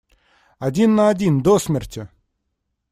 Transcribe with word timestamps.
Один 0.57 0.95
на 0.95 1.09
один, 1.09 1.41
до 1.43 1.59
смерти! 1.59 2.07